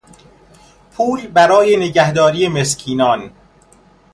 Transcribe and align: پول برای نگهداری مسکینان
پول 0.91 1.27
برای 1.27 1.77
نگهداری 1.77 2.47
مسکینان 2.47 3.31